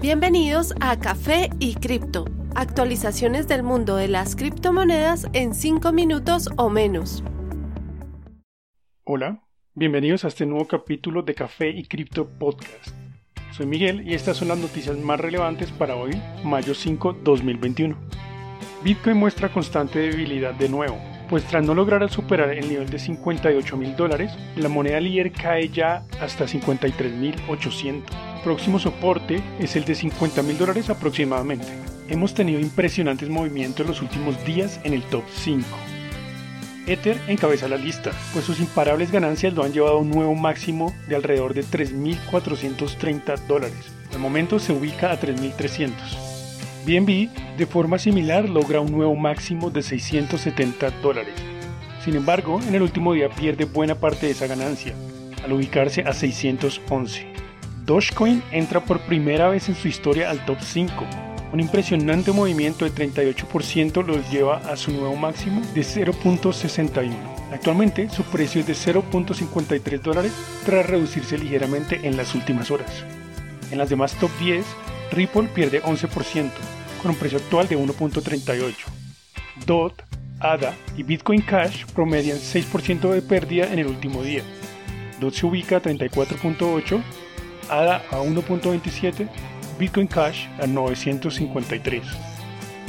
[0.00, 6.70] Bienvenidos a Café y Cripto, actualizaciones del mundo de las criptomonedas en 5 minutos o
[6.70, 7.22] menos.
[9.04, 9.42] Hola,
[9.74, 12.94] bienvenidos a este nuevo capítulo de Café y Cripto Podcast.
[13.52, 16.12] Soy Miguel y estas son las noticias más relevantes para hoy,
[16.44, 17.94] mayo 5, 2021.
[18.82, 20.96] Bitcoin muestra constante debilidad de nuevo,
[21.28, 25.68] pues tras no lograr superar el nivel de 58 mil dólares, la moneda líder cae
[25.68, 31.66] ya hasta 53 mil 800 próximo soporte es el de 50 mil dólares aproximadamente.
[32.08, 35.64] Hemos tenido impresionantes movimientos en los últimos días en el top 5.
[36.86, 40.92] Ether encabeza la lista, pues sus imparables ganancias lo han llevado a un nuevo máximo
[41.08, 43.92] de alrededor de 3.430 dólares.
[44.12, 45.92] Al momento se ubica a 3.300.
[46.84, 51.34] BNB, de forma similar, logra un nuevo máximo de 670 dólares.
[52.04, 54.94] Sin embargo, en el último día pierde buena parte de esa ganancia,
[55.44, 57.29] al ubicarse a 611.
[57.90, 61.04] Dogecoin entra por primera vez en su historia al top 5.
[61.52, 67.12] Un impresionante movimiento de 38% los lleva a su nuevo máximo de 0.61.
[67.52, 70.32] Actualmente su precio es de 0.53 dólares
[70.64, 73.04] tras reducirse ligeramente en las últimas horas.
[73.72, 74.64] En las demás top 10,
[75.10, 76.48] Ripple pierde 11%
[77.02, 78.72] con un precio actual de 1.38.
[79.66, 80.00] DOT,
[80.38, 84.44] ADA y Bitcoin Cash promedian 6% de pérdida en el último día.
[85.18, 87.02] DOT se ubica a 34.8
[87.68, 89.28] ADA a 1.27,
[89.78, 92.02] Bitcoin Cash a 953.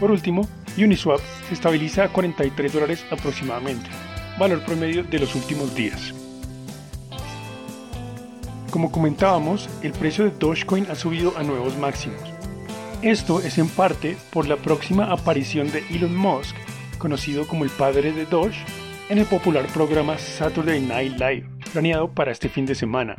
[0.00, 3.88] Por último, Uniswap se estabiliza a 43 dólares aproximadamente,
[4.38, 6.14] valor promedio de los últimos días.
[8.70, 12.20] Como comentábamos, el precio de Dogecoin ha subido a nuevos máximos.
[13.00, 16.54] Esto es en parte por la próxima aparición de Elon Musk,
[16.98, 18.64] conocido como el padre de Doge,
[19.08, 23.14] en el popular programa Saturday Night Live, planeado para este fin de semana.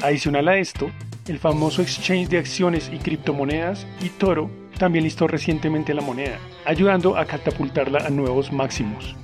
[0.00, 0.90] Adicional a esto,
[1.26, 7.24] el famoso exchange de acciones y criptomonedas eToro también listó recientemente la moneda, ayudando a
[7.24, 9.16] catapultarla a nuevos máximos.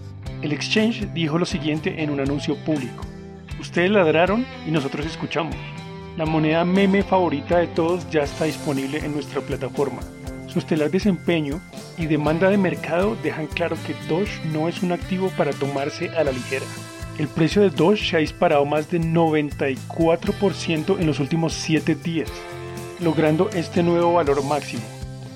[0.42, 3.06] El exchange dijo lo siguiente en un anuncio público.
[3.60, 5.54] Ustedes ladraron y nosotros escuchamos.
[6.16, 10.02] La moneda meme favorita de todos ya está disponible en nuestra plataforma.
[10.48, 11.60] Su estelar desempeño
[11.96, 16.24] y demanda de mercado dejan claro que Doge no es un activo para tomarse a
[16.24, 16.66] la ligera.
[17.16, 22.28] El precio de Doge se ha disparado más de 94% en los últimos 7 días,
[22.98, 24.82] logrando este nuevo valor máximo,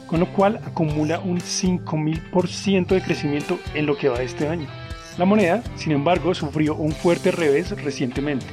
[0.09, 4.67] con lo cual acumula un 5000% de crecimiento en lo que va de este año.
[5.19, 8.47] La moneda, sin embargo, sufrió un fuerte revés recientemente,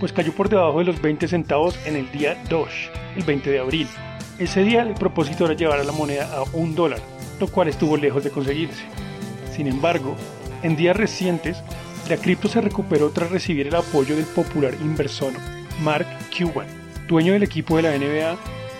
[0.00, 3.60] pues cayó por debajo de los 20 centavos en el día Doge, el 20 de
[3.60, 3.86] abril.
[4.40, 6.98] Ese día el propósito era llevar a la moneda a un dólar,
[7.38, 8.82] lo cual estuvo lejos de conseguirse.
[9.54, 10.16] Sin embargo,
[10.64, 11.62] en días recientes
[12.08, 15.32] la cripto se recuperó tras recibir el apoyo del popular inversor
[15.82, 16.66] Mark Cuban,
[17.06, 18.36] dueño del equipo de la NBA,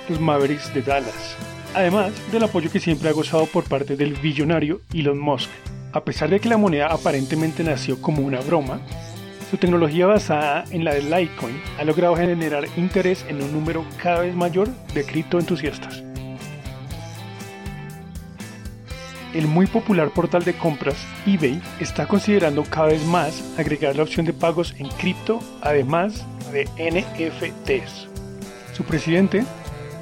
[0.09, 1.37] los Mavericks de Dallas,
[1.75, 5.51] además del apoyo que siempre ha gozado por parte del billonario Elon Musk.
[5.93, 8.81] A pesar de que la moneda aparentemente nació como una broma,
[9.51, 14.21] su tecnología basada en la de Litecoin ha logrado generar interés en un número cada
[14.21, 16.08] vez mayor de criptoentusiastas.
[19.35, 24.27] El muy popular portal de compras eBay está considerando cada vez más agregar la opción
[24.27, 28.09] de pagos en cripto además de NFTs.
[28.73, 29.45] Su presidente,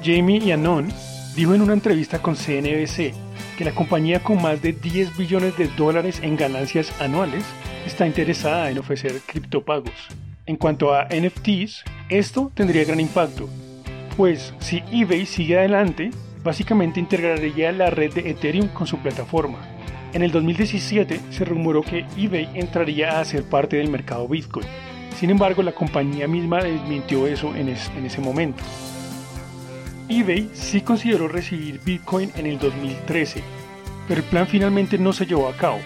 [0.03, 0.87] Jamie Yannon,
[1.35, 3.13] dijo en una entrevista con CNBC
[3.57, 7.43] que la compañía con más de 10 billones de dólares en ganancias anuales
[7.85, 9.93] está interesada en ofrecer criptopagos.
[10.45, 13.49] En cuanto a NFTs, esto tendría gran impacto,
[14.15, 16.11] pues si eBay sigue adelante,
[16.47, 19.57] básicamente integraría la red de Ethereum con su plataforma.
[20.13, 24.65] En el 2017 se rumoró que eBay entraría a ser parte del mercado Bitcoin.
[25.19, 28.63] Sin embargo, la compañía misma desmintió eso en, en ese momento.
[30.07, 33.43] eBay sí consideró recibir Bitcoin en el 2013,
[34.07, 35.79] pero el plan finalmente no se llevó a cabo.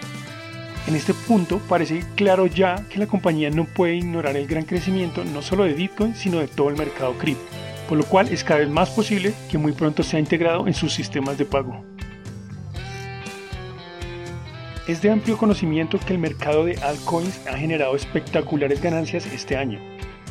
[0.86, 5.24] En este punto parece claro ya que la compañía no puede ignorar el gran crecimiento
[5.24, 8.60] no solo de Bitcoin, sino de todo el mercado cripto por lo cual es cada
[8.60, 11.84] vez más posible que muy pronto sea integrado en sus sistemas de pago.
[14.88, 19.78] Es de amplio conocimiento que el mercado de altcoins ha generado espectaculares ganancias este año.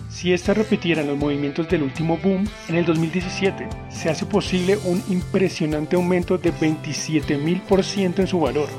[0.09, 5.03] Si estas repitieran los movimientos del último boom en el 2017, se hace posible un
[5.09, 8.69] impresionante aumento de 27.000% en su valor.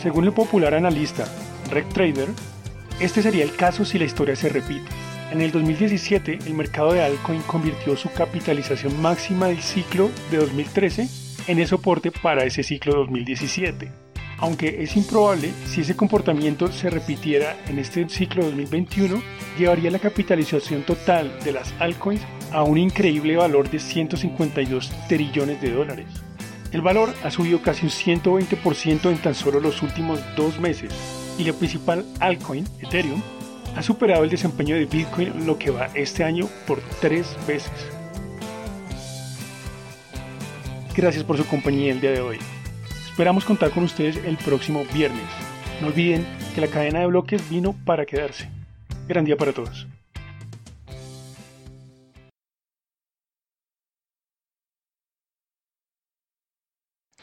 [0.00, 1.24] Según el popular analista
[1.72, 2.28] RegTrader,
[3.00, 5.05] este sería el caso si la historia se repite.
[5.32, 11.08] En el 2017, el mercado de altcoin convirtió su capitalización máxima del ciclo de 2013
[11.48, 13.90] en el soporte para ese ciclo 2017.
[14.38, 19.20] Aunque es improbable, si ese comportamiento se repitiera en este ciclo 2021,
[19.58, 25.72] llevaría la capitalización total de las altcoins a un increíble valor de 152 trillones de
[25.72, 26.06] dólares.
[26.70, 27.90] El valor ha subido casi un
[28.22, 30.92] 120% en tan solo los últimos dos meses
[31.38, 33.22] y la principal altcoin, Ethereum,
[33.76, 37.70] ha superado el desempeño de Bitcoin lo que va este año por tres veces.
[40.96, 42.38] Gracias por su compañía el día de hoy.
[43.10, 45.24] Esperamos contar con ustedes el próximo viernes.
[45.82, 48.48] No olviden que la cadena de bloques vino para quedarse.
[49.06, 49.86] Gran día para todos.